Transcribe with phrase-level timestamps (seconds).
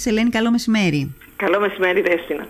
[0.00, 1.14] Σελένη, καλό μεσημέρι.
[1.36, 2.46] Καλό μεσημέρι, Δέστηνα.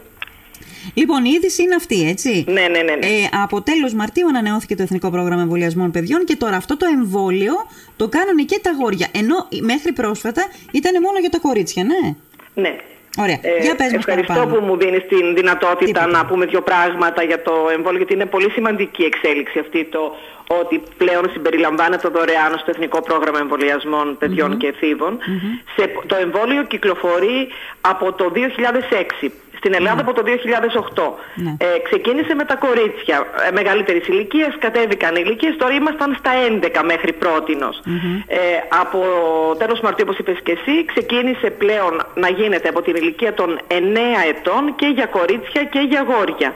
[0.95, 2.45] Λοιπόν, η είδηση είναι αυτή, έτσι.
[2.49, 2.95] Ναι, ναι, ναι.
[2.95, 3.07] ναι.
[3.07, 7.55] Ε, από τέλος Μαρτίου ανανεώθηκε το Εθνικό Πρόγραμμα Εμβολιασμών Παιδιών και τώρα αυτό το εμβόλιο
[7.97, 9.09] το κάνανε και τα γόρια.
[9.13, 12.15] Ενώ μέχρι πρόσφατα ήταν μόνο για τα κορίτσια, ναι.
[12.55, 12.77] ναι.
[13.19, 13.39] Ωραία.
[13.43, 17.53] Ε, για πες ευχαριστώ που μου δίνεις την δυνατότητα να πούμε δύο πράγματα για το
[17.73, 20.17] εμβόλιο, γιατί είναι πολύ σημαντική εξέλιξη αυτή το
[20.47, 24.17] ότι πλέον συμπεριλαμβάνεται δωρεάν στο Εθνικό Πρόγραμμα Εμβολιασμών
[24.59, 25.19] και Εφήβων.
[25.77, 27.49] Σε, το εμβόλιο κυκλοφορεί
[27.81, 28.33] από το
[29.25, 29.29] 2006
[29.65, 30.23] στην Ελλάδα από το
[30.95, 31.03] 2008.
[31.35, 31.57] Ναι.
[31.59, 33.17] Ε, ξεκίνησε με τα κορίτσια
[33.49, 35.55] ε, μεγαλύτερης ηλικίας, κατέβηκαν οι ηλικίες.
[35.57, 37.13] Τώρα ήμασταν στα 11 μέχρι
[38.27, 38.39] Ε,
[38.83, 39.01] από
[39.59, 43.75] τέλος Μαρτίου, όπως είπες και εσύ, ξεκίνησε πλέον να γίνεται από την ηλικία των 9
[44.33, 46.55] ετών και για κορίτσια και για γόρια.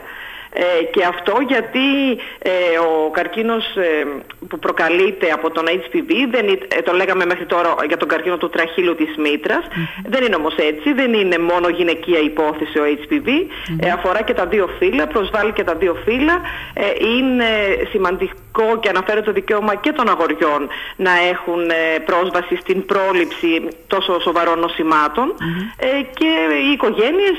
[0.53, 1.87] Ε, και αυτό γιατί
[2.39, 4.05] ε, ο καρκίνος ε,
[4.47, 8.95] που προκαλείται από τον HPV, δεν, το λέγαμε μέχρι τώρα για τον καρκίνο του τραχύλου
[8.95, 9.67] της μητρας
[10.05, 13.29] δεν είναι όμως έτσι, δεν είναι μόνο γυναικεία υπόθεση ο HPV,
[13.93, 16.41] αφορά και τα δύο φύλλα, προσβάλλει και τα δύο φύλλα,
[17.15, 17.49] είναι
[17.91, 21.61] σημαντικό και αναφέρεται το δικαίωμα και των αγοριών να έχουν
[22.05, 24.65] πρόσβαση στην πρόληψη τόσο σοβαρών
[26.13, 26.31] και
[26.67, 27.37] οι οικογένειες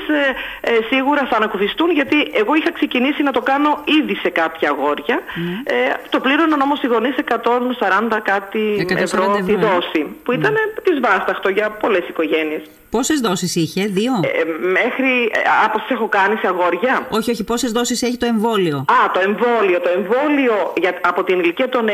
[0.89, 5.19] σίγουρα θα ανακουφιστούν γιατί εγώ είχα ξεκινήσει ξεκινήσει να το κάνω ήδη σε κάποια αγόρια.
[5.35, 5.75] Ναι.
[5.75, 10.15] Ε, το πλήρωναν όμως οι γονείς 140 κάτι ευρώ τη δόση.
[10.23, 10.81] Που ήταν mm.
[10.83, 12.61] δυσβάσταχτο για πολλές οικογένειες.
[12.91, 14.43] Πόσες δόσεις είχε, δύο; Ε,
[14.79, 15.11] μέχρι.
[15.65, 17.07] από ε, έχω κάνει σε αγόρια.
[17.09, 17.43] Όχι, όχι.
[17.43, 19.79] Πόσες δόσεις έχει το εμβόλιο; Α, το εμβόλιο.
[19.79, 21.91] Το εμβόλιο για, από την ηλικία των 9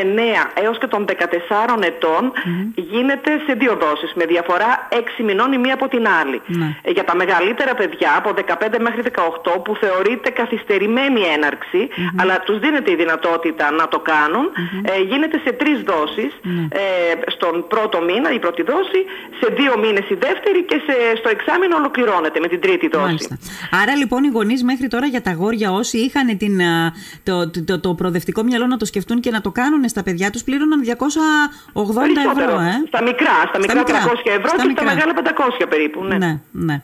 [0.64, 2.32] έως και των 14 ετών
[2.76, 4.14] γίνεται σε δύο δόσεις.
[4.14, 6.42] Με διαφορά 6 μηνών η μία από την άλλη.
[6.46, 6.76] Ναι.
[6.82, 11.22] Ε, για τα μεγαλύτερα παιδιά από 15 μέχρι 18 που θεωρείται καθυστερημένη
[12.22, 14.46] αλλά τους δίνεται η δυνατότητα να το κάνουν,
[14.92, 16.32] ε, γίνεται σε τρεις δόσεις.
[16.42, 16.68] Ναι.
[16.72, 19.00] Ε, στον πρώτο μήνα η πρώτη δόση,
[19.40, 20.82] σε δύο μήνες η δεύτερη και
[21.18, 23.04] στο εξάμεινο ολοκληρώνεται με την τρίτη δόση.
[23.06, 23.38] Μάλιστα.
[23.82, 26.60] Άρα λοιπόν οι γονείς μέχρι τώρα για τα γόρια όσοι είχαν την,
[27.24, 30.30] το, το, το, το προοδευτικό μυαλό να το σκεφτούν και να το κάνουν στα παιδιά
[30.30, 30.90] τους πλήρωναν 280
[32.32, 32.60] ευρώ.
[32.60, 33.90] Ε; Στα μικρά, στα μικρά, 300
[34.24, 34.86] ευρώ στα και μικρά.
[34.86, 35.14] στα μεγάλα
[35.62, 36.04] 500 περίπου.
[36.04, 36.40] Ναι, ναι.
[36.52, 36.82] ναι.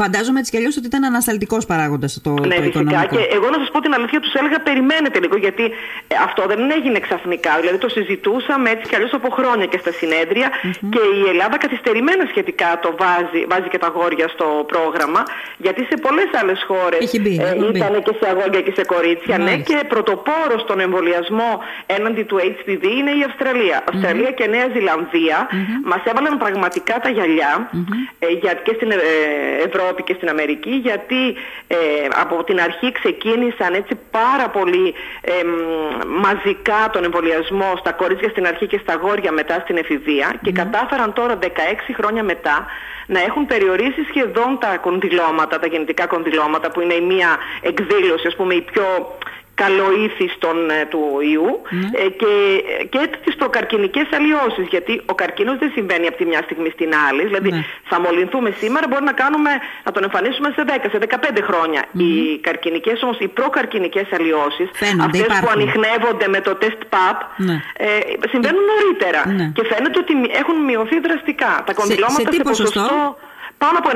[0.00, 3.00] Φαντάζομαι έτσι κι αλλιώς ότι ήταν ανασταλτικός παράγοντας το, ναι, το φυσικά.
[3.14, 5.64] Και εγώ να σας πω την αλήθεια, τους έλεγα περιμένετε λίγο, γιατί
[6.12, 7.52] ε, αυτό δεν έγινε ξαφνικά.
[7.60, 10.48] Δηλαδή το συζητούσαμε έτσι κι αλλιώς από χρόνια και στα συνεδρια
[10.94, 15.22] και η Ελλάδα καθυστερημένα σχετικά το βάζει, βάζει και τα αγόρια στο πρόγραμμα,
[15.64, 19.38] γιατί σε πολλές άλλες χώρες ε, ήταν και σε αγόρια και σε κορίτσια.
[19.38, 21.50] Ναι, και πρωτοπόρος στον εμβολιασμό
[21.96, 23.78] έναντι του HPV είναι η Αυστραλία.
[23.90, 25.38] Αυστραλία και Νέα Ζηλανδία
[25.90, 27.52] μας έβαλαν πραγματικά τα γυαλιά
[28.18, 28.96] ε, γιατί και στην ε,
[29.68, 31.22] Ευρώπη Ευρώπη και στην Αμερική γιατί
[31.66, 31.76] ε,
[32.20, 35.32] από την αρχή ξεκίνησαν έτσι πάρα πολύ ε,
[36.06, 41.12] μαζικά τον εμβολιασμό στα κορίτσια στην αρχή και στα γόρια μετά στην εφηβεία και κατάφεραν
[41.12, 41.46] τώρα 16
[41.96, 42.66] χρόνια μετά
[43.06, 48.36] να έχουν περιορίσει σχεδόν τα κονδυλώματα, τα γεννητικά κονδυλώματα που είναι η μία εκδήλωση, ας
[48.36, 49.16] πούμε η πιο
[49.54, 50.32] καλοήθης
[50.80, 51.88] ε, του ιού ναι.
[52.02, 52.32] ε, και,
[52.92, 57.22] και τις προκαρκινικές αλλοιώσεις γιατί ο καρκίνος δεν συμβαίνει από τη μια στιγμή στην άλλη.
[57.24, 57.64] Δηλαδή ναι.
[57.90, 59.50] θα μολυνθούμε σήμερα μπορεί να κάνουμε
[59.84, 61.82] να τον εμφανίσουμε σε 10, σε 15 χρόνια.
[61.92, 64.68] Οι καρκινικές όμως οι προκαρκινικές αλλοιώσεις
[65.00, 67.62] αυτές που ανοιχνεύονται με το τεστ PAP ναι.
[67.76, 67.88] ε,
[68.32, 69.22] συμβαίνουν νωρίτερα.
[69.56, 71.62] Και φαίνεται ότι έχουν μειωθεί δραστικά.
[71.66, 73.16] Τα κονδυλώματα σε, σε, ποσοστό;
[73.58, 73.88] Πάνω από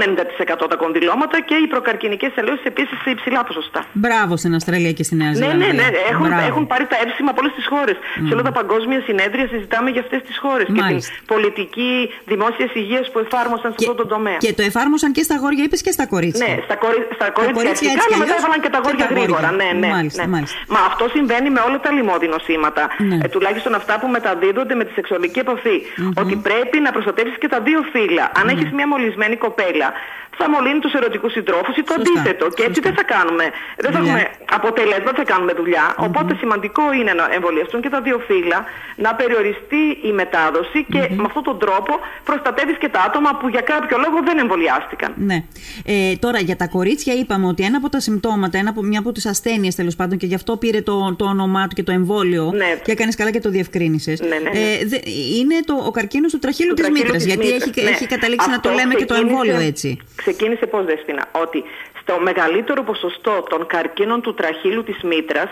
[0.64, 3.80] 90% τα κονδυλώματα και οι προκαρκινικές αλλοιώσει επίσης σε υψηλά ποσοστά.
[3.92, 5.66] Μπράβο στην Αυστραλία και στη Νέα Ζηλανδία.
[5.66, 6.00] Ναι, ναι, ναι.
[6.10, 7.96] Έχουν, έχουν πάρει τα έψημα από όλες τις χώρες.
[7.98, 8.26] Mm.
[8.26, 11.00] Σε όλα τα παγκόσμια συνέδρια συζητάμε για αυτές τις χώρες και την
[11.32, 11.92] πολιτική
[12.32, 14.36] δημόσιας υγείας που εφάρμοσαν σε αυτό το τομέα.
[14.46, 16.46] Και το εφάρμοσαν και στα γόρια, είπες και στα κορίτσια.
[16.46, 17.00] Ναι, στα, κορί...
[17.18, 19.48] στα κορίτσια, αρχικά, αλλά μετά έβαλαν και τα γόρια γρήγορα.
[19.60, 20.32] Ναι, ναι, μάλιστα, ναι.
[20.34, 20.58] Μάλιστα.
[20.74, 22.82] Μα αυτό συμβαίνει με όλα τα λοιμώδη νοσήματα.
[23.10, 23.18] Ναι.
[23.24, 25.76] Ε, τουλάχιστον αυτά που μεταδίδονται με τη σεξουαλική επαφή.
[25.86, 26.22] Mm-hmm.
[26.22, 28.24] Ότι πρέπει να προστατεύσεις και τα δύο φύλλα.
[28.40, 28.52] Αν mm.
[28.52, 29.92] έχεις μια μολυσμένη κοπέλα
[30.38, 32.44] θα μολύνει τους ερωτικούς συντρόφους ή το αντίθετο.
[32.56, 33.44] Και έτσι δεν θα κάνουμε,
[33.84, 34.22] δεν θα έχουμε
[34.58, 35.52] αποτελέσματα, δεν θα κάνουμε
[35.96, 38.58] Οπότε σημαντικό είναι να εμβολιαστούν και τα δύο φύλλα,
[38.96, 41.92] να περιοριστεί η μετάδοση και με αυτόν τον τρόπο
[42.24, 45.10] προστατεύεις και τα άτομα που για κάποιο λόγο δεν εμβολιάστηκαν.
[45.16, 45.38] Ναι.
[45.84, 49.12] Ε, τώρα για τα κορίτσια είπαμε ότι ένα από τα συμπτώματα, ένα από, μια από
[49.12, 52.52] τις ασθένειες τέλος πάντων και γι' αυτό πήρε το, το όνομά του και το εμβόλιο
[52.54, 52.80] ναι.
[52.84, 54.20] και έκανες καλά και το διευκρίνησες.
[54.20, 54.58] Ναι, ναι, ναι.
[54.58, 55.00] Ε,
[55.38, 57.24] είναι το, ο καρκίνος του τραχύλου της μήτρας.
[57.24, 57.90] Γιατί έχει, ναι.
[57.90, 59.98] έχει καταλήξει να το λέμε και το εμβόλιο έτσι
[60.28, 61.64] ξεκίνησε πώς Δεσπίνα, ότι
[62.00, 65.48] στο μεγαλύτερο ποσοστό των καρκίνων του τραχύλου της μήτρας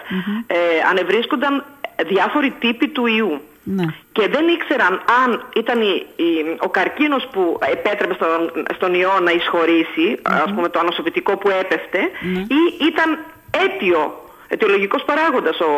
[0.46, 0.56] ε,
[0.90, 1.64] ανεβρίσκονταν
[2.06, 3.40] διάφοροι τύποι του ιού.
[3.62, 3.84] Ναι.
[4.12, 5.80] Και δεν ήξεραν αν ήταν
[6.58, 12.00] ο καρκίνος που επέτρεπε στον, στον ιό να εισχωρήσει, ας πούμε το ανοσοποιητικό που έπεφτε,
[12.20, 12.40] ναι.
[12.40, 13.18] ή ήταν
[13.62, 15.70] αίτιο, αιτιολογικός παράγοντας ο,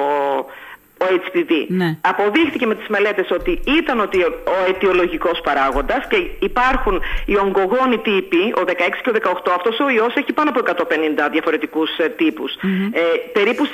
[1.05, 1.51] ο HPV.
[1.69, 1.97] Ναι.
[2.01, 8.43] Αποδείχθηκε με τις μελέτες ότι ήταν ότι ο αιτιολογικός παράγοντας και υπάρχουν οι ογκογόνοι τύποι,
[8.61, 8.73] ο 16
[9.03, 12.53] και ο 18, αυτός ο ιός έχει πάνω από 150 διαφορετικούς ε, τύπους.
[12.93, 13.01] Ε,
[13.33, 13.71] περίπου 40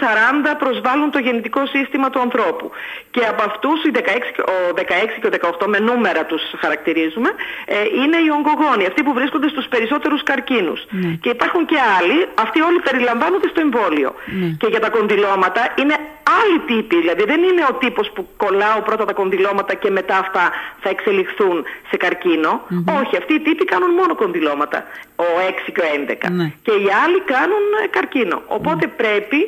[0.59, 2.71] προσβάλλουν το γεννητικό σύστημα του ανθρώπου.
[3.11, 4.00] Και από αυτούς οι 16,
[4.55, 4.82] ο 16
[5.21, 5.31] και ο
[5.61, 7.31] 18 με νούμερα τους χαρακτηρίζουμε,
[7.65, 10.81] ε, είναι οι ογκογόνοι, αυτοί που βρίσκονται στους περισσότερους καρκίνους.
[10.91, 11.11] Ναι.
[11.23, 14.15] Και υπάρχουν και άλλοι, αυτοί όλοι περιλαμβάνονται στο εμβόλιο.
[14.41, 14.49] Ναι.
[14.61, 15.97] Και για τα κονδυλώματα είναι
[16.40, 20.50] άλλοι τύποι, δηλαδή δεν είναι ο τύπος που κολλάω πρώτα τα κονδυλώματα και μετά αυτά
[20.81, 22.52] θα εξελιχθούν σε καρκίνο.
[23.00, 24.84] Όχι, αυτοί οι τύποι κάνουν μόνο κονδυλώματα,
[25.16, 26.31] ο 6 και ο 11.
[26.31, 26.52] Ναι.
[26.62, 28.42] Και οι άλλοι κάνουν ε, καρκίνο.
[28.46, 29.40] Οπότε πρέπει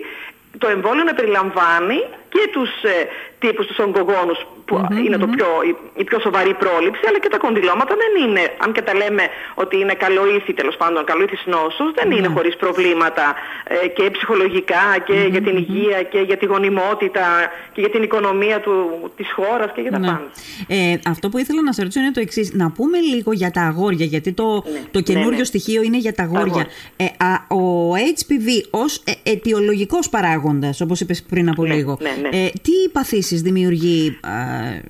[0.58, 1.98] το εμβόλιο να περιλαμβάνει
[2.28, 3.08] και τους ε,
[3.38, 4.74] τύπους τους ογκογόνους που
[5.04, 5.46] ειναι το πιο,
[5.94, 9.24] η, πιο σοβαρή πρόληψη αλλά και τα κονδυλώματα δεν είναι, αν και τα λέμε
[9.54, 13.34] ότι είναι καλοήθη τέλος πάντων, καλοήθης νόσος δεν είναι χωρίς προβλήματα
[13.64, 17.26] ε, και ψυχολογικά και για την υγεία και για τη γονιμότητα
[17.72, 18.74] και για την οικονομία του,
[19.16, 20.06] της χώρας και για τα ναι.
[20.06, 20.30] πάντα.
[20.68, 22.52] Ε, αυτό που ήθελα να σε ρωτήσω είναι το εξής.
[22.52, 24.80] Να πούμε λίγο για τα αγόρια γιατί το, ναι.
[24.90, 26.66] το καινούριο ναι, στοιχείο είναι για τα αγόρια.
[26.96, 31.98] Ε, α, ο HPV ως ε, αιτιολογικός παράγοντας όπως είπες πριν από λίγο
[32.30, 34.20] ε, τι παθήσεις δημιουργεί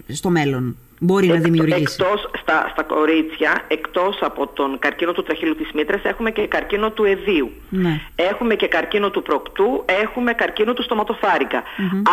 [0.09, 5.57] στο μέλλον, μπορεί να δημιουργήσει; Εκτός στα, στα κορίτσια, εκτός από τον καρκίνο του τραχύλου
[5.57, 7.51] της μήτρας, έχουμε και καρκίνο του εδίου.
[7.69, 8.01] Ναι.
[8.15, 11.63] Έχουμε και καρκίνο του προκτού, έχουμε καρκίνο του στοματοφάρικα.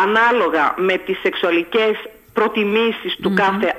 [0.02, 1.90] Ανάλογα με τις σεξουαλικές
[2.34, 3.74] προτιμήσεις του κάθε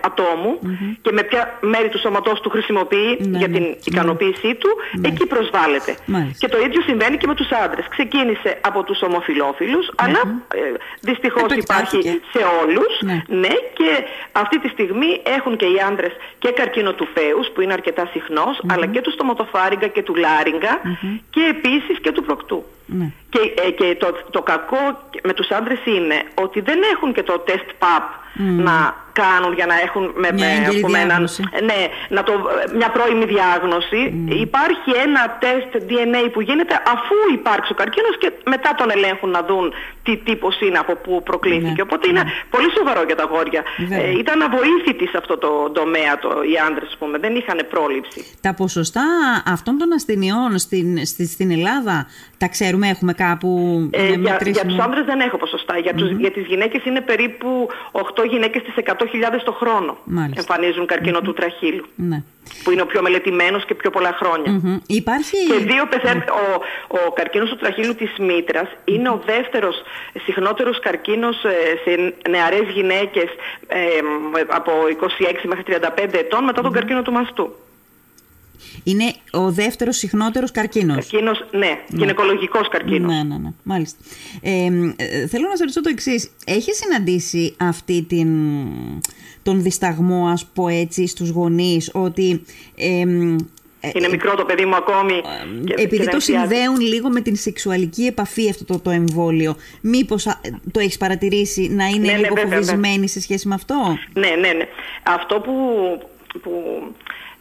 [1.01, 3.57] και με ποια μέρη του σώματός του χρησιμοποιεί ναι, για ναι.
[3.57, 4.69] την ικανοποίησή του,
[4.99, 5.07] ναι.
[5.07, 5.95] εκεί προσβάλλεται.
[6.37, 7.85] Και το ίδιο συμβαίνει και με τους άντρες.
[7.89, 10.19] Ξεκίνησε από τους ομοφιλόφιλους, αλλά
[10.53, 10.59] ε,
[11.01, 11.99] δυστυχώς υπάρχει
[12.33, 12.91] σε όλους.
[13.27, 13.47] Ναι.
[13.73, 13.89] και
[14.31, 18.09] αυτή τη στιγμή έχουν και οι άντρες και καρκίνο του φέους, που είναι αρκετά
[18.67, 20.81] αλλά και του στοματοφάριγγα και του λάριγγα
[21.29, 22.65] και επίσης και του προκτού.
[23.29, 24.77] Και, ε, και το, το κακό
[25.23, 28.03] με τους άντρες είναι ότι δεν έχουν και το test PAP
[28.33, 30.47] να κάνουν για να έχουν με, μια,
[30.93, 31.21] με, έναν,
[31.69, 31.79] ναι,
[32.15, 32.33] να το,
[32.79, 34.01] μια πρώιμη διάγνωση.
[34.47, 39.41] Υπάρχει ένα τεστ DNA που γίνεται αφού υπάρξει ο καρκίνος και μετά τον ελέγχουν να
[39.49, 39.73] δουν
[40.05, 41.81] τι τύπος είναι από πού προκλήθηκε.
[41.81, 41.87] Ναι.
[41.87, 42.31] Οπότε είναι ναι.
[42.49, 43.61] πολύ σοβαρό για τα γόρια.
[43.89, 47.17] Ε, ήταν αβοήθητοι σε αυτό το τομέα το, οι άντρες, πούμε.
[47.17, 48.19] δεν είχαν πρόληψη.
[48.41, 49.05] Τα ποσοστά
[49.45, 52.07] αυτών των ασθενειών στην, στη, στην Ελλάδα
[52.37, 53.49] τα ξέρουμε, έχουμε κάπου
[53.91, 55.77] ε, για, για τους άντρες δεν έχω ποσοστά.
[55.77, 59.04] Για, τους, για τις γυναίκες είναι περίπου 8 γυναίκες στις 100.000
[59.43, 60.41] το χρόνο Μάλιστα.
[60.41, 60.87] εμφανίζουν
[61.23, 61.85] του τραχύλου.
[61.95, 62.23] Ναι.
[62.63, 64.81] Που είναι ο πιο μελετημένος και πιο πολλά χρόνια.
[64.87, 65.37] Υπάρχει...
[65.47, 66.23] Και δύο πεθαίνουν.
[66.29, 69.75] Ο, ο καρκίνος του τραχύλου της μήτρας είναι ο δεύτερος
[70.25, 71.49] συχνότερος καρκίνος ε,
[71.83, 73.29] σε νεαρές γυναίκες
[73.67, 73.79] ε,
[74.47, 74.71] από
[75.01, 77.55] 26 μέχρι 35 ετών μετά τον καρκίνο του μαστού.
[78.83, 80.95] Είναι ο δεύτερος συχνότερος καρκίνος.
[80.95, 81.59] Καρκίνος, ναι.
[81.59, 81.77] ναι.
[81.87, 83.13] Γυναικολογικός καρκίνος.
[83.13, 83.49] Ναι, ναι, ναι.
[83.63, 83.99] Μάλιστα.
[84.41, 84.65] Ε,
[84.95, 86.31] ε, θέλω να σα ρωτήσω το εξής.
[86.45, 88.29] Έχεις συναντήσει αυτή την,
[89.43, 92.45] τον δισταγμό, ας πω έτσι, στους γονείς ότι.
[92.75, 93.03] Ε,
[93.93, 95.21] είναι μικρό το παιδί μου ακόμη.
[95.65, 100.23] Και, επειδή το συνδέουν λίγο με την σεξουαλική επαφή αυτό το, το εμβόλιο, μήπως
[100.71, 102.35] το έχεις παρατηρήσει να είναι ναι, λίγο
[102.97, 104.67] ναι, σε σχέση με αυτό; Ναι, ναι, ναι.
[105.03, 105.53] Αυτό που,
[106.41, 106.51] που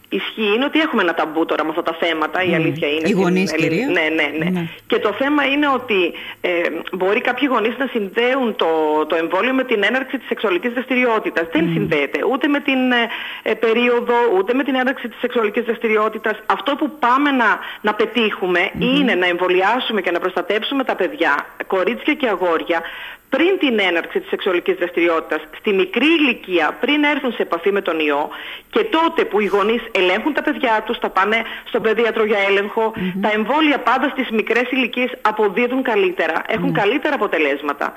[0.09, 3.07] Ισχύει είναι ότι έχουμε ένα ταμπού τώρα με αυτά τα θέματα, η αλήθεια είναι.
[3.09, 3.85] Οι γονείς κυρίως.
[3.85, 6.49] Ναι, ναι, ναι, ναι, Και το θέμα είναι ότι ε,
[6.91, 8.69] μπορεί κάποιοι γονείς να συνδέουν το,
[9.07, 11.47] το εμβόλιο με την έναρξη της σεξουαλικής δραστηριότητας.
[11.51, 13.07] Δεν συνδέεται ούτε με την ε,
[13.43, 16.37] ε, περίοδο, ούτε με την έναρξη της σεξουαλικής δραστηριότητας.
[16.45, 22.13] Αυτό που πάμε να, να πετύχουμε είναι να εμβολιάσουμε και να προστατεύσουμε τα παιδιά, κορίτσια
[22.13, 22.81] και αγόρια,
[23.29, 27.99] πριν την έναρξη της σεξουαλικής δραστηριότητας, στη μικρή ηλικία, πριν έρθουν σε επαφή με τον
[27.99, 28.29] ιό
[28.69, 32.93] και τότε που οι γονείς ελέγχουν τα παιδιά τους, τα πάνε στον παιδίατρο για έλεγχο,
[33.21, 37.93] τα εμβόλια πάντα στις μικρές ηλικίες αποδίδουν καλύτερα, έχουν καλύτερα αποτελέσματα.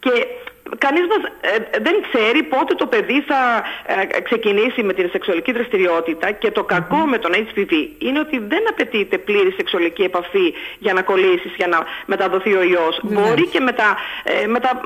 [0.00, 0.26] Και
[0.78, 3.40] κανείς μας ε, δεν ξέρει πότε το παιδί θα
[4.16, 8.62] ε, ξεκινήσει με την σεξουαλική δραστηριότητα και το κακό με τον HPV είναι ότι δεν
[8.68, 13.00] απαιτείται πλήρη σεξουαλική επαφή για να κολλήσεις, για να μεταδοθεί ο ιός.
[13.02, 14.80] Μπορεί και με, τα, ε, με, τα,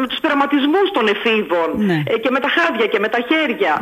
[0.00, 2.02] με τους περαματισμούς των εφήβων ναι.
[2.22, 3.72] και με τα χάδια και με τα χέρια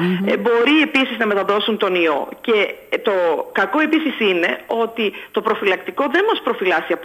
[0.43, 2.29] μπορεί επίσης να μεταδώσουν τον ιό.
[2.41, 3.13] Και το
[3.53, 6.97] κακό επίσης είναι ότι το προφυλακτικό δεν μας προφυλάσσει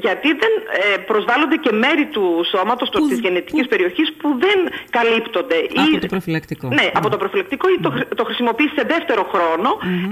[0.00, 0.52] γιατί δεν
[1.06, 4.58] προσβάλλονται και μέρη του σώματος, Τη της γενετικής περιοχής που δεν
[4.96, 5.58] καλύπτονται.
[5.76, 6.66] Από το προφυλακτικό.
[6.68, 9.22] Ναι, από το προφυλακτικό ή το, το χρησιμοποιείς σε δεύτερο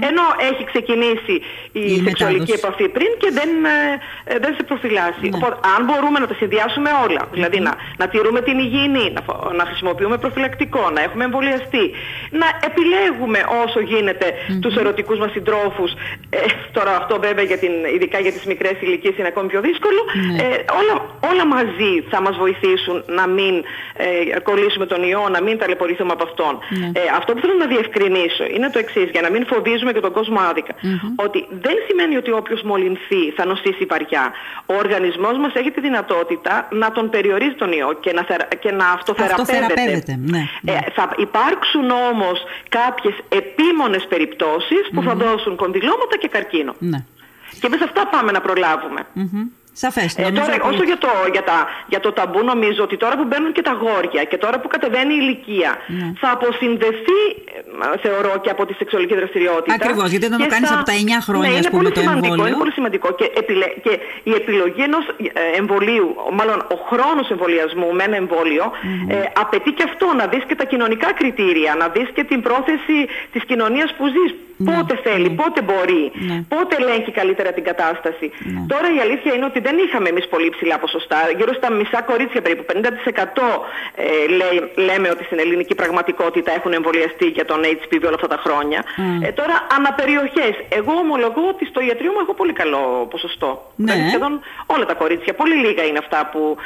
[0.09, 1.35] ενώ έχει ξεκινήσει
[1.71, 5.27] η, η σεξουαλική επαφή πριν και δεν, ε, ε, δεν σε προφυλάσσει.
[5.29, 5.37] Ναι.
[5.37, 9.21] Οπότε, αν μπορούμε να τα συνδυάσουμε όλα, δηλαδή να, να τηρούμε την υγιεινή, να,
[9.59, 11.85] να χρησιμοποιούμε προφυλακτικό, να έχουμε εμβολιαστεί,
[12.41, 14.61] να επιλέγουμε όσο γίνεται mm-hmm.
[14.61, 15.91] τους ερωτικούς μας συντρόφους,
[16.29, 16.39] ε,
[16.71, 20.43] τώρα αυτό βέβαια για την, ειδικά για τις μικρές ηλικίες είναι ακόμη πιο δύσκολο, ναι.
[20.43, 20.47] ε,
[20.79, 20.95] όλα,
[21.31, 22.84] όλα μαζί θα μας βοηθήσουν
[23.19, 23.53] να μην
[24.33, 26.53] ε, κολλήσουμε τον ιό, να μην ταλαιπωρηθούμε από αυτόν.
[26.69, 26.85] Ναι.
[26.85, 30.11] Ε, αυτό που θέλω να διευκρινίσω είναι το εξής, για να μην φοβίζουμε και τον
[30.11, 30.39] κόσμο
[31.15, 34.31] Ότι δεν σημαίνει ότι όποιος μολυνθεί θα νοσήσει βαριά.
[34.65, 38.23] Ο οργανισμός μας έχει τη δυνατότητα να τον περιορίζει τον ιό και να,
[38.63, 40.19] και να αυτοθεραπεύεται.
[40.25, 40.79] Ναι, ε, ναι.
[40.95, 42.37] θα υπάρξουν όμως
[42.69, 46.73] κάποιες επίμονες περιπτώσεις που θα δώσουν κονδυλώματα και καρκίνο.
[46.79, 47.03] Ναι.
[47.59, 49.01] Και μέσα αυτά πάμε να προλάβουμε.
[49.83, 53.25] Σαφές, ε, τώρα, όσο για το, για, τα, για το ταμπού νομίζω ότι τώρα που
[53.29, 56.13] μπαίνουν και τα γόρια και τώρα που κατεβαίνει η ηλικία ναι.
[56.21, 57.21] θα αποσυνδεθεί
[57.93, 59.73] ε, θεωρώ και από τη σεξουαλική δραστηριότητα.
[59.79, 62.47] Ακριβώς, γιατί όταν το κάνεις από τα 9 χρόνια ναι, είναι πολύ το σημαντικό, εμβόλιο.
[62.47, 66.07] Είναι πολύ σημαντικό και, επιλε, και η επιλογή ενός ε, εμβολίου,
[66.39, 69.13] μάλλον ο χρόνος εμβολιασμού με ένα εμβόλιο mm-hmm.
[69.13, 72.97] ε, απαιτεί και αυτό να δεις και τα κοινωνικά κριτήρια, να δεις και την πρόθεση
[73.33, 74.31] της κοινωνίας που ζεις.
[74.57, 75.35] Ναι, πότε θέλει, ναι.
[75.41, 76.37] πότε μπορεί, ναι.
[76.53, 78.31] πότε ελέγχει καλύτερα την κατάσταση.
[78.39, 78.65] Ναι.
[78.67, 81.19] Τώρα η αλήθεια είναι ότι δεν είχαμε εμείς πολύ ψηλά ποσοστά.
[81.37, 82.75] Γύρω στα μισά κορίτσια περίπου, 50%
[83.95, 84.57] ε, λέει,
[84.87, 88.83] λέμε ότι στην ελληνική πραγματικότητα έχουν εμβολιαστεί για τον HPV όλα αυτά τα χρόνια.
[89.23, 90.55] Ε, τώρα αναπεριοχές.
[90.69, 93.49] Εγώ ομολογώ ότι στο ιατρείο μου έχω πολύ καλό ποσοστό.
[93.75, 93.91] Ναι.
[93.91, 94.33] Δηλαδή σχεδόν
[94.65, 95.33] όλα τα κορίτσια.
[95.33, 96.57] Πολύ λίγα είναι αυτά που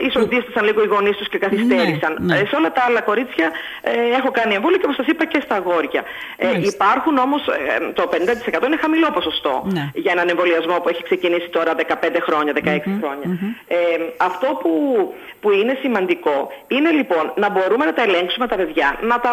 [0.00, 2.12] ε, ίσως δίστασαν λίγο οι γονείς τους και καθυστέρησαν.
[2.18, 2.46] Ναι, ναι.
[2.48, 3.50] σε όλα τα άλλα κορίτσια
[3.82, 6.02] ε, έχω κάνει εμβόλιο και όπως σας είπα και στα αγόρια.
[6.36, 6.48] Ε,
[6.92, 7.42] υπάρχουν όμως
[7.98, 8.04] το
[8.62, 9.84] 50% είναι χαμηλό ποσοστό ναι.
[9.94, 11.94] για έναν εμβολιασμό που έχει ξεκινήσει τώρα 15
[12.26, 12.58] χρόνια, 16
[13.00, 13.26] χρόνια.
[13.66, 13.76] Ε,
[14.16, 14.72] αυτό που,
[15.40, 16.36] που είναι σημαντικό
[16.68, 19.32] είναι λοιπόν να μπορούμε να τα ελέγξουμε τα παιδιά, να τα,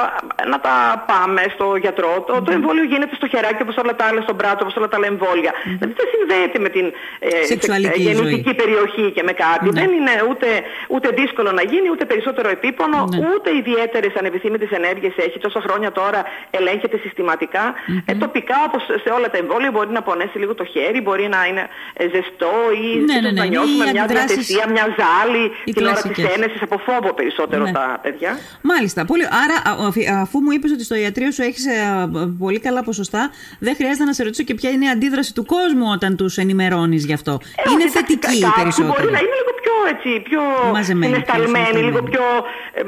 [0.52, 0.76] να τα
[1.12, 2.24] πάμε στο γιατρό.
[2.28, 4.96] Το, το εμβόλιο γίνεται στο χεράκι όπως όλα τα άλλα, στο μπράτσο όπως όλα τα
[4.98, 5.52] άλλα εμβόλια.
[5.64, 6.86] Δηλαδή δεν συνδέεται με την
[7.20, 7.30] ε,
[8.08, 9.66] γεννητική περιοχή και με κάτι.
[9.70, 9.82] Ναι.
[9.82, 10.48] Δεν είναι ούτε,
[10.96, 13.18] ούτε δύσκολο να γίνει, ούτε περισσότερο επίπονο, ναι.
[13.32, 15.38] ούτε ιδιαίτερες ανεπιθύμητες ενέργειες έχει.
[15.40, 17.49] Τόσα χρόνια τώρα ελέγχεται συστηματικά.
[18.06, 21.46] Ε, τοπικά, όπως σε όλα τα εμβόλια, μπορεί να πονέσει λίγο το χέρι, μπορεί να
[21.46, 22.54] είναι ε, ζεστό
[22.84, 26.78] ή ναι, ναι, ναι, να νιώσουμε μια διαθεσία, μια ζάλη την ώρα της ένεσης από
[26.78, 27.72] φόβο περισσότερο ναι.
[27.72, 28.40] τα παιδιά.
[28.62, 29.06] Μάλιστα.
[29.06, 29.24] Πολύ...
[29.44, 29.58] Άρα,
[30.22, 34.14] αφού μου είπες ότι στο ιατρείο σου έχεις ε, πολύ καλά ποσοστά, δεν χρειάζεται να
[34.14, 37.40] σε ρωτήσω και ποια είναι η αντίδραση του κόσμου όταν τους ενημερώνεις γι' αυτό.
[37.56, 38.94] Ε, είναι θετική η περισσότερη.
[38.98, 40.42] Μπορεί να είναι λίγο πιο, έτσι, πιο
[40.84, 42.22] συναισθαλμένοι, λίγο πιο.
[42.74, 42.82] Ε,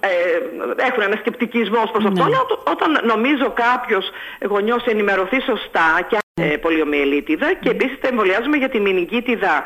[0.00, 2.22] ε, έχουν ένα σκεπτικισμό προς αυτό.
[2.22, 4.10] Αλλά όταν νομίζω κάποιος
[4.48, 9.64] γονιός ενημερωθεί σωστά και ε, πολιομιελίτιδα και επίσης τα εμβολιάζουμε για τη μηνυκίτιδα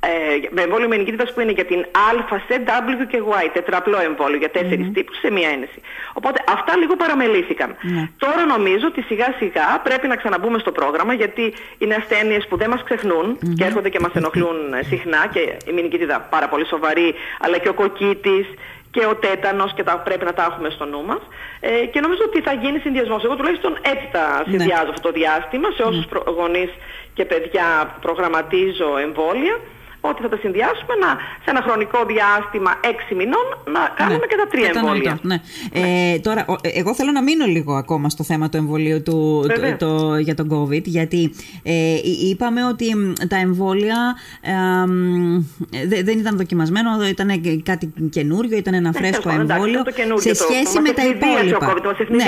[0.00, 0.08] ε,
[0.50, 2.06] με εμβόλιο μηνυκίτιδας που είναι για την Α,
[2.48, 2.52] C,
[3.00, 4.94] W και Y, τετραπλό εμβόλιο για τέσσερις mm-hmm.
[4.94, 5.80] τύπους σε μία ένεση.
[6.12, 7.76] Οπότε αυτά λίγο παραμελήθηκαν.
[7.80, 8.08] Ναι.
[8.16, 12.70] Τώρα νομίζω ότι σιγά σιγά πρέπει να ξαναμπούμε στο πρόγραμμα γιατί είναι ασθένειες που δεν
[12.70, 14.56] μας ξεχνουν και έρχονται και μας ενοχλούν
[14.88, 18.46] συχνά και η μηνυκίτιδα πάρα πολύ σοβαρή αλλά και ο κοκκίτης
[18.90, 21.22] και ο τέτανος και τα πρέπει να τα έχουμε στο νου μας.
[21.60, 23.24] Ε, και νομίζω ότι θα γίνει συνδυασμός.
[23.24, 24.58] Εγώ τουλάχιστον έτσι τα ναι.
[24.58, 26.32] συνδυάζω αυτό το διάστημα σε όσους ναι.
[26.32, 26.70] γονείς
[27.14, 29.56] και παιδιά προγραμματίζω εμβόλια
[30.00, 31.08] ότι θα τα συνδυάσουμε να,
[31.44, 35.18] σε ένα χρονικό διάστημα έξι μηνών να κάνουμε ναι, και τα τρία εμβόλια.
[35.22, 35.36] Ναι.
[35.72, 39.76] Ε, τώρα, ε, εγώ θέλω να μείνω λίγο ακόμα στο θέμα του εμβολίου του, το,
[39.86, 41.98] το, για τον COVID, γιατί ε,
[42.30, 42.86] είπαμε ότι
[43.28, 49.82] τα εμβόλια ε, δεν ήταν δοκιμασμένο, ήταν κάτι καινούριο, ήταν ένα ναι, φρέσκο εμβόλιο
[50.14, 51.74] σε σχέση με τα υπόλοιπα.
[52.08, 52.24] Ναι,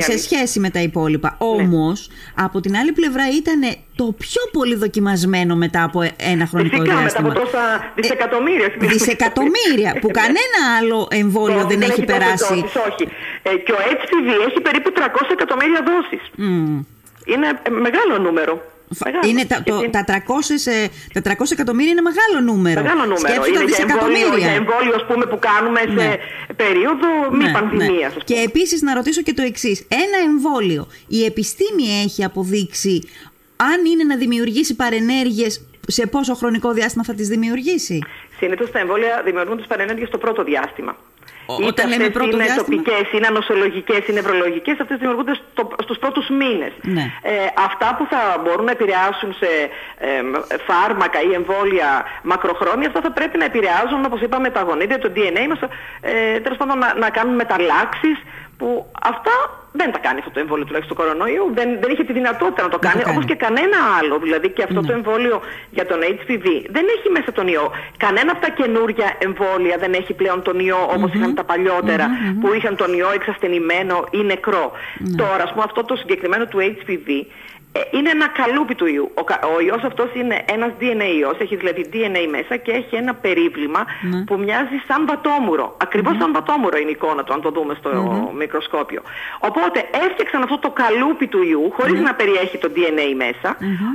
[0.00, 1.36] σε, σχέση με τα υπόλοιπα.
[1.40, 1.46] Ναι.
[1.46, 6.96] Όμως, από την άλλη πλευρά ήταν το πιο πολύ δοκιμασμένο μετά από ένα χρονικό Φυσικά,
[6.98, 7.28] διάστημα.
[7.28, 8.66] Μετά από τόσα δισεκατομμύρια.
[8.80, 12.54] Ε, δισεκατομμύρια που κανένα άλλο εμβόλιο δεν, δεν έχει περάσει.
[12.54, 13.04] Δόσεις, όχι.
[13.42, 16.22] Ε, και ο HPV έχει περίπου 300 εκατομμύρια δόσεις.
[16.38, 16.84] Mm.
[17.32, 18.62] Είναι μεγάλο νούμερο.
[19.28, 20.12] Είναι τα, το, τα, 300,
[20.64, 22.82] ε, τα 300 εκατομμύρια είναι μεγάλο νούμερο.
[22.82, 23.28] Μεγάλο νούμερο.
[23.28, 24.36] Σκέψου είναι τα δισεκατομμύρια.
[24.38, 26.16] Για εμβόλιο, ας πούμε, που κάνουμε σε ναι.
[26.56, 28.14] περίοδο μη ναι, πανδημίας.
[28.16, 28.22] Ναι.
[28.24, 29.86] Και επίσης να ρωτήσω και το εξής.
[29.88, 33.08] Ένα εμβόλιο η επιστήμη έχει αποδείξει
[33.56, 38.04] αν είναι να δημιουργήσει παρενέργειες, σε πόσο χρονικό διάστημα θα τις δημιουργήσει;
[38.38, 40.96] Συνήθως τα εμβόλια δημιουργούν τις παρενέργειες στο πρώτο διάστημα.
[41.58, 42.64] Είτε Όταν λέμε πρώτο είναι διάστημα...
[42.64, 46.72] τοπικές, είναι ανοσολογικές, είναι νευρολογικές, αυτές δημιουργούνται στο, στους πρώτους μήνες.
[46.82, 47.04] Ναι.
[47.22, 47.32] Ε,
[47.68, 49.50] αυτά που θα μπορούν να επηρεάσουν σε
[49.98, 50.08] ε,
[50.66, 55.46] φάρμακα ή εμβόλια μακροχρόνια, αυτά θα πρέπει να επηρεάζουν, όπως είπαμε, τα γονίδια, το DNA
[55.48, 55.58] μας,
[56.00, 58.16] ε, τέλος πάντων να, να κάνουν μεταλλάξεις,
[58.58, 61.44] που αυτά δεν τα κάνει αυτό το εμβόλιο τουλάχιστον του κορονοϊού.
[61.58, 64.18] Δεν, δεν είχε τη δυνατότητα να το κάνει, όπως και κανένα άλλο.
[64.24, 64.86] Δηλαδή και αυτό ναι.
[64.86, 65.36] το εμβόλιο
[65.70, 67.66] για τον HPV δεν έχει μέσα τον ιό.
[67.96, 71.16] Κανένα από τα καινούργια εμβόλια δεν έχει πλέον τον ιό όπως mm-hmm.
[71.16, 72.06] είχαν τα παλιοτερα
[72.40, 74.72] που είχαν τον ιό εξασθενημένο ή νεκρό.
[74.98, 75.16] Ναι.
[75.16, 79.10] Τώρα, ας πούμε, αυτό το συγκεκριμένο του HPV Ε, είναι ένα καλούπι του ιού.
[79.14, 79.22] Ο,
[79.56, 83.80] ο ιός αυτός είναι ένας DNA ιός, έχει δηλαδή DNA μέσα και έχει ένα περίβλημα
[84.00, 84.24] ναι.
[84.24, 85.76] που μοιάζει σαν βατόμουρο.
[86.20, 87.90] σαν βατόμουρο είναι η εικόνα του, αν το δούμε στο
[88.36, 89.02] μικροσκόπιο.
[89.38, 93.50] Οπότε έφτιαξαν αυτό το καλούπι του ιού, χωρίς να περιέχει το DNA μέσα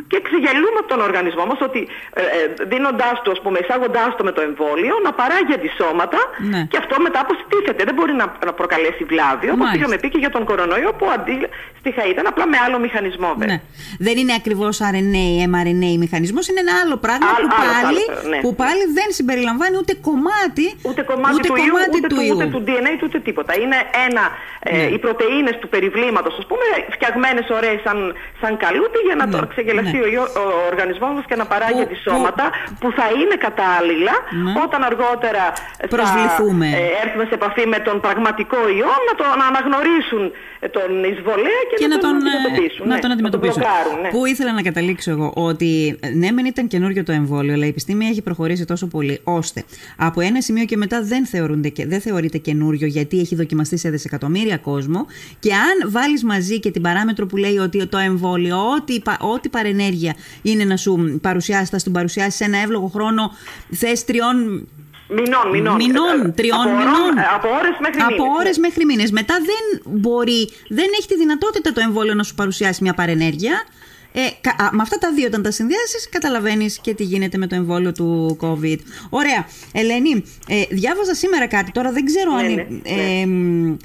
[0.07, 4.31] και ξεγελούμε τον οργανισμό μας ότι ε, ε, δίνοντάς του, ας πούμε, εισάγοντάς το με
[4.31, 6.19] το εμβόλιο, να παράγει αντισώματα
[6.51, 6.62] ναι.
[6.71, 7.83] και αυτό μετά αποσυτίθεται.
[7.83, 12.03] Δεν μπορεί να, να προκαλέσει βλάβη, όπως είχαμε πει και για τον κορονοϊό που αντίστοιχα
[12.13, 13.31] ήταν απλά με άλλο μηχανισμό.
[13.38, 13.62] Ναι.
[14.05, 18.39] Δεν είναι ακριβώς RNA, mRNA μηχανισμός, είναι ένα άλλο πράγμα που, πάλι, ναι.
[18.43, 22.45] που πάλι δεν συμπεριλαμβάνει ούτε κομμάτι, ούτε κομμάτι, ούτε του, κομμάτι ιού, ούτε, του, ούτε
[22.53, 23.51] του DNA, ούτε τίποτα.
[23.63, 24.23] Είναι ένα,
[24.59, 24.83] ε, ναι.
[24.93, 27.97] οι πρωτενε του περιβλήματος, ας πούμε, φτιαγμένες ωραίες σαν,
[28.41, 29.33] σαν καλούπι για να ναι.
[29.33, 30.19] το ξεγελαστεί ναι.
[30.19, 34.51] ο, ο οργανισμός μας και να παράγει αντισώματα που, που θα είναι κατάλληλα ναι.
[34.65, 35.43] όταν αργότερα
[35.93, 35.97] θα
[36.81, 40.23] ε, έρθουμε σε επαφή με τον πραγματικό ιό να, το, να αναγνωρίσουν
[40.77, 42.88] τον εισβολέα και, και να, τον, αντιμετωπίσουν.
[42.88, 43.59] Να τον αντιμετωπίσουν.
[44.01, 44.10] Ναι.
[44.10, 48.06] Πού ήθελα να καταλήξω εγώ, ότι ναι, μεν ήταν καινούριο το εμβόλιο, αλλά η επιστήμη
[48.06, 49.63] έχει προχωρήσει τόσο πολύ, ώστε
[49.98, 54.58] από ένα σημείο και μετά δεν, θεωρούνται, δεν θεωρείται καινούριο, γιατί έχει δοκιμαστεί σε δισεκατομμύρια
[54.58, 55.06] κόσμο.
[55.39, 60.16] Και αν βάλεις μαζί και την παράμετρο που λέει ότι το εμβόλιο, ό,τι, ό,τι παρενέργεια
[60.42, 63.32] είναι να σου παρουσιάσει, θα σου παρουσιάσει σε ένα εύλογο χρόνο,
[63.72, 64.68] θες τριών
[65.10, 65.75] Μηνών, μηνών.
[65.75, 67.13] Μηνών, ε, τριών από μηνών.
[67.36, 68.38] από ώρες μέχρι από μήνες.
[68.39, 69.12] ώρες μέχρι μήνες.
[69.12, 73.63] Μετά δεν μπορεί, δεν έχει τη δυνατότητα το εμβόλιο να σου παρουσιάσει μια παρενέργεια.
[74.12, 74.22] Ε,
[74.72, 78.38] με αυτά τα δύο όταν τα συνδυάσεις καταλαβαίνεις και τι γίνεται με το εμβόλιο του
[78.42, 78.78] COVID.
[79.10, 79.48] Ωραία.
[79.74, 82.54] Ελένη, ε, διάβαζα σήμερα κάτι, τώρα δεν ξέρω ναι, αν...
[82.54, 83.78] Ναι, ε, ναι.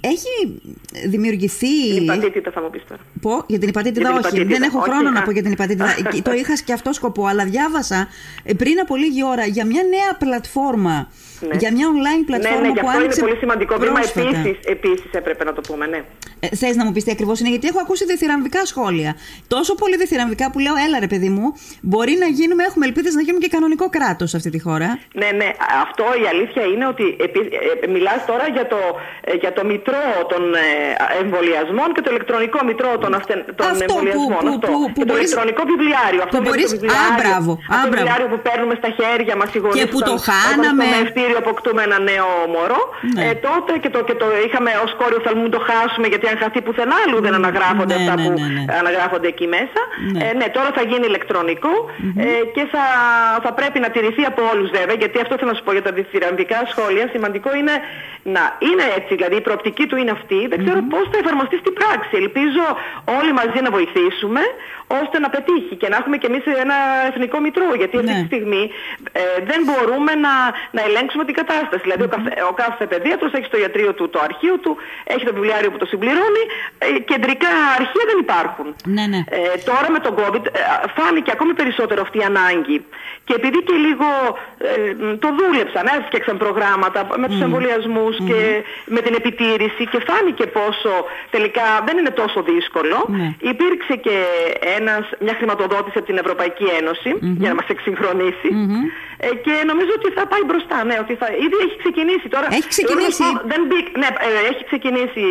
[0.00, 0.60] Έχει
[1.06, 1.94] δημιουργηθεί.
[1.94, 3.00] Την υπατήτητα θα μου πεις τώρα.
[3.20, 4.18] Πω, για την υπατήτητα όχι.
[4.18, 4.48] Υπατήτητα.
[4.48, 5.94] Δεν έχω χρόνο να πω για την υπατήτητα.
[6.28, 8.08] το είχα και αυτό σκοπό, αλλά διάβασα
[8.56, 11.08] πριν από λίγη ώρα για μια νέα πλατφόρμα
[11.40, 11.56] ναι.
[11.56, 14.00] Για μια online πλατφόρμα ναι, ναι, που αυτό άνοιξε είναι πολύ σημαντικό βήμα.
[14.00, 16.00] Επίσης επίσης έπρεπε να το πούμε, ναι.
[16.40, 19.16] Ε, Θες να μου πεις τι ακριβώς είναι, γιατί έχω ακούσει διθυραμβικά σχόλια.
[19.48, 21.46] Τόσο πολύ διθυραμβικά που λέω, έλα ρε παιδί μου,
[21.80, 24.98] μπορεί να γίνουμε, έχουμε ελπίδες να γίνουμε και κανονικό κράτος σε αυτή τη χώρα.
[25.12, 25.48] Ναι, ναι.
[25.86, 27.40] Αυτό η αλήθεια είναι ότι επί,
[27.82, 28.80] ε, μιλάς τώρα για το,
[29.20, 30.68] ε, για το μητρό των ε,
[31.22, 34.42] εμβολιασμών και το ηλεκτρονικό μητρό των, αυτε, των αυτό εμβολιασμών.
[34.44, 34.68] Που, αυτό.
[34.72, 36.20] Που, που, και το ηλεκτρονικό βιβλιάριο.
[36.26, 36.68] Αυτό που μπορείς...
[36.70, 37.50] το βιβλιάριο, Α, μπράβο.
[37.72, 41.80] Αυτό το βιβλιάριο που παίρνουμε στα χέρια μας οι Και που το χάναμε δικαστήριο αποκτούμε
[41.88, 42.82] ένα νέο μωρό,
[43.16, 43.22] ναι.
[43.24, 46.60] ε, τότε και το, και το είχαμε ως κόριο θαλμού το χάσουμε γιατί αν χαθεί
[46.66, 48.64] πουθενά αλλού δεν αναγράφονται ναι, αυτά ναι, που ναι, ναι.
[48.80, 49.80] αναγράφονται εκεί μέσα.
[50.24, 51.74] Ε, ναι, τώρα θα γίνει ηλεκτρονικό
[52.24, 52.84] ε, και θα,
[53.44, 55.92] θα πρέπει να τηρηθεί από όλους βέβαια, γιατί αυτό θέλω να σου πω για τα
[55.98, 57.04] διθυραμβικά σχόλια.
[57.14, 57.74] Σημαντικό είναι
[58.34, 60.38] να είναι έτσι, δηλαδή η προοπτική του είναι αυτή.
[60.52, 60.94] Δεν ξέρω mm-hmm.
[60.94, 62.14] πώς θα εφαρμοστεί στην πράξη.
[62.24, 62.64] Ελπίζω
[63.18, 64.40] όλοι μαζί να βοηθήσουμε
[65.00, 66.76] ώστε να πετύχει και να έχουμε κι εμείς ένα
[67.10, 67.68] εθνικό μητρό.
[67.80, 68.62] Γιατί αυτή τη στιγμή
[69.12, 70.34] ε, δεν μπορούμε να,
[70.76, 71.82] να ελέγξουμε την κατάσταση.
[71.86, 75.32] Δηλαδή ο, καθε, ο κάθε παιδίατρος έχει στο ιατρείο του το αρχείο του, έχει το
[75.38, 76.42] βιβλιάριο που το συμπληρώνει,
[76.78, 78.66] ε, κεντρικά αρχεία δεν υπάρχουν.
[78.96, 79.20] Ναι, ναι.
[79.28, 79.38] Ε,
[79.70, 80.60] τώρα με τον COVID ε,
[80.96, 82.78] φάνηκε ακόμη περισσότερο αυτή η ανάγκη.
[83.26, 84.08] Και επειδή και λίγο
[84.58, 87.46] ε, το δούλεψαν, έφτιαξαν προγράμματα με τους mm.
[87.46, 88.26] εμβολιασμούς mm.
[88.28, 88.40] και
[88.94, 90.92] με την επιτήρηση και φάνηκε πόσο
[91.30, 92.95] τελικά δεν είναι τόσο δύσκολο.
[93.18, 93.28] Ναι.
[93.52, 94.16] Υπήρξε και
[94.78, 97.40] ένας, μια χρηματοδότηση από την Ευρωπαϊκή Ένωση mm-hmm.
[97.42, 98.84] για να μας εξυγχρονίσει mm-hmm.
[99.24, 100.78] ε, και νομίζω ότι θα πάει μπροστά.
[100.88, 102.46] Ναι, ότι θα, ήδη έχει ξεκινήσει τώρα.
[102.58, 103.24] Έχει ξεκινήσει.
[103.52, 105.24] δεν μπή, ναι, ε, έχει ξεκινήσει.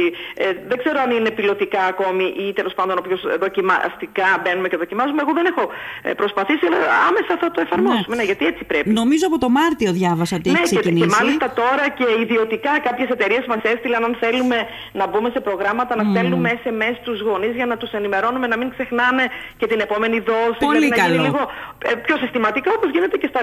[0.43, 5.19] Ε, δεν ξέρω αν είναι πιλωτικά ακόμη ή τέλος πάντων όποιο δοκιμαστικά μπαίνουμε και δοκιμάζουμε.
[5.25, 5.63] Εγώ δεν έχω
[6.08, 8.15] ε, προσπαθήσει, αλλά άμεσα θα το εφαρμόσουμε.
[8.15, 8.21] Ναι.
[8.21, 8.30] ναι.
[8.30, 8.88] γιατί έτσι πρέπει.
[9.01, 11.08] Νομίζω από το Μάρτιο διάβασα ότι ναι, έχει ξεκινήσει.
[11.08, 14.58] Και, και μάλιστα τώρα και ιδιωτικά κάποιες εταιρείες μας έστειλαν αν θέλουμε
[14.99, 16.12] να μπούμε σε προγράμματα, να mm.
[16.12, 19.24] στέλνουμε SMS στους γονείς για να τους ενημερώνουμε να μην ξεχνάνε
[19.60, 20.60] και την επόμενη δόση.
[20.60, 21.08] Πολύ δηλαδή καλό.
[21.08, 21.41] Να γίνει λίγο
[21.89, 23.41] ε, πιο συστηματικά όπως γίνεται και στα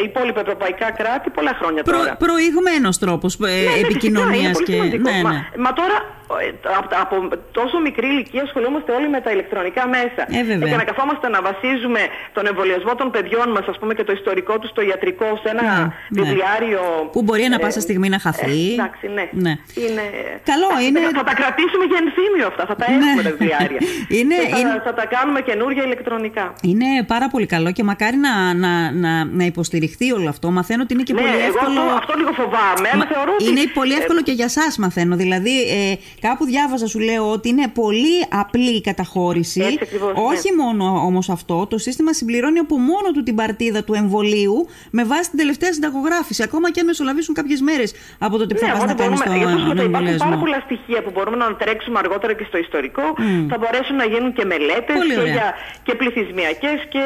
[0.00, 2.16] ε, υπόλοιπα ευρωπαϊκά κράτη πολλά χρόνια Προ, τώρα.
[2.26, 4.76] Προηγμένος τρόπος ε, ναι, ναι, επικοινωνίας και.
[4.76, 5.22] Ναι, ναι.
[5.26, 5.32] Μα,
[5.64, 5.96] μα τώρα
[6.34, 6.50] ε,
[6.80, 7.14] από, από
[7.58, 10.22] τόσο μικρή ηλικία ασχολούμαστε όλοι με τα ηλεκτρονικά μέσα.
[10.38, 10.68] Ε, βέβαια.
[10.70, 12.00] και να καθόμαστε να βασίζουμε
[12.36, 15.64] τον εμβολιασμό των παιδιών μας, ας πούμε, και το ιστορικό τους στο ιατρικό σε ένα
[15.72, 16.82] ναι, βιβλιάριο.
[17.14, 18.60] Που μπορεί να πάσα στιγμή να χαθεί.
[18.70, 19.24] Ε, εντάξει, ναι.
[19.46, 19.52] ναι.
[19.84, 20.04] Είναι...
[20.50, 20.98] Καλό, είναι.
[21.20, 23.80] Θα τα κρατήσουμε για ενθύμιο αυτά, θα τα έχουμε τα βιβλιάρια.
[24.18, 24.82] είναι, θα, είναι...
[24.84, 26.52] θα, τα κάνουμε καινούργια ηλεκτρονικά.
[26.62, 30.50] Είναι πάρα πολύ καλό και μακάρι να, να, να, να υποστηριχθεί όλο αυτό.
[30.50, 31.80] Μαθαίνω ότι είναι και ναι, πολύ εύκολο.
[31.80, 33.48] Εγώ αυτό, αυτό λίγο φοβάμαι, αλλά θεωρώ ότι.
[33.48, 35.16] Είναι πολύ εύκολο και για εσά, μαθαίνω.
[35.16, 39.60] Δηλαδή, ε, κάπου διάβαζα, σου λέω, ότι είναι πολύ απλή η καταχώρηση.
[39.60, 40.62] Έτσι, ακριβώς, Όχι ναι.
[40.62, 41.66] μόνο όμως αυτό.
[41.66, 46.42] Το σύστημα συμπληρώνει από μόνο του την παρτίδα του εμβολίου με βάση την τελευταία συνταγογράφηση.
[46.42, 49.22] Ακόμα και αν μεσολαβήσουν κάποιες μέρες από το ότι ναι, θα πα να κάνει το
[49.22, 49.46] εμβολιασμό.
[49.46, 50.36] Υπάρχουν πάρα εμβολιασμό.
[50.44, 54.32] πολλά στοιχεία που μπορούμε να τρέξουμε αργότερα και στο ιστορικό ιατρικό θα μπορέσουν να γίνουν
[54.32, 55.48] και μελέτες και, για,
[55.82, 57.04] και πληθυσμιακές και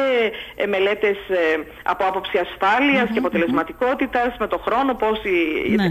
[0.55, 1.41] ε, μελέτες ε,
[1.83, 2.37] από άποψη
[3.13, 5.17] και αποτελεσματικότητας με το χρόνο πώς
[5.77, 5.87] ναι.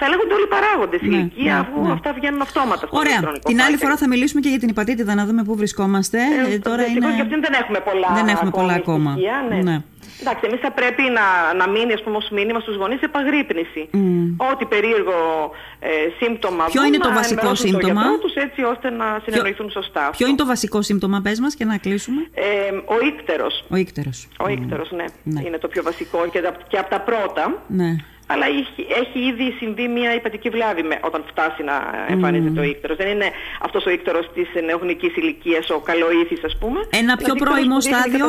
[0.00, 3.20] θα λέγονται όλοι οι παράγοντες ναι, ηλικία ναι, αφού αυτά βγαίνουν αυτόματα στο Ωραία.
[3.44, 6.18] Την άλλη φορά θα μιλήσουμε και για την υπατήτηδα να δούμε πού βρισκόμαστε.
[6.52, 7.06] Ε, τώρα είναι...
[7.16, 9.16] και αυτήν δεν έχουμε πολλά, δεν έχουμε πολλά ακόμα.
[9.62, 9.82] ναι.
[10.20, 13.88] Εντάξει, εμείς θα πρέπει να, να μείνει ας πούμε, ως μήνυμα στους γονείς επαγρύπνηση.
[13.92, 14.50] Mm.
[14.52, 15.50] Ό,τι περίεργο
[15.80, 19.82] ε, σύμπτωμα Ποιο είναι το βασικό σύμπτωμα; Τους, έτσι ώστε να συνεννοηθούν Ποιο...
[19.82, 20.10] σωστά.
[20.10, 22.20] Ποιο είναι το βασικό σύμπτωμα, πες μας και να κλείσουμε.
[22.34, 22.42] Ε,
[22.84, 23.64] ο ίκτερος.
[23.68, 24.28] Ο ίκτερος.
[24.38, 25.04] Ο ίκτερος, ναι.
[25.22, 25.40] ναι.
[25.46, 27.62] Είναι το πιο βασικό και, και από τα πρώτα.
[27.66, 27.96] Ναι
[28.26, 31.76] αλλά έχει, έχει ήδη συμβεί μια υπατική βλάβη με, όταν φτάσει να
[32.08, 32.64] εμφανίζεται mm.
[32.64, 32.96] ο ίκτερος.
[32.96, 36.80] Δεν είναι αυτός ο ίκτερος της νεογνικής ηλικίας, ο καλοήθης ας πούμε.
[36.90, 38.26] Ένα πιο πρώιμο στάδιο,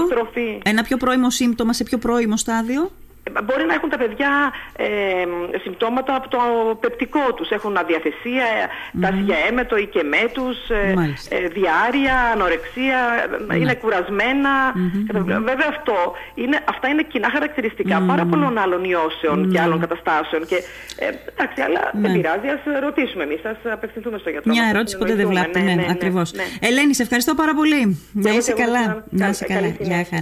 [0.64, 2.92] ένα πιο πρώιμο σύμπτωμα σε πιο πρώιμο στάδιο;
[3.44, 4.88] Μπορεί να έχουν τα παιδιά ε,
[5.64, 6.40] συμπτώματα από το
[6.80, 7.50] πεπτικό τους.
[7.50, 8.98] Έχουν αδιαθεσία, mm.
[9.02, 10.94] τάση για έμετο ή και μέτους, ε,
[11.30, 13.00] ε, διάρρεια, ανορεξία,
[13.48, 13.56] ναι.
[13.56, 14.52] είναι κουρασμένα.
[15.52, 15.98] Βέβαια αυτό
[16.36, 20.46] είναι, αυτά είναι κοινά χαρακτηριστικά πάρα πολλών άλλων ιώσεων και άλλων καταστάσεων.
[20.46, 20.56] Και,
[21.00, 22.18] ε, εντάξει, αλλά δεν ναι.
[22.18, 24.52] πειράζει, ας ρωτήσουμε εμείς, ας απευθυνθούμε στο γιατρό.
[24.54, 26.32] Μια ερώτηση ποτέ δεν βλάπτει, ναι, ναι, ναι, ακριβώς.
[26.60, 27.82] Ελένη, σε ευχαριστώ πάρα πολύ.
[28.14, 29.06] Να είσαι καλά.
[29.10, 29.68] Να είσαι καλά.
[29.80, 30.22] Γεια χαρά.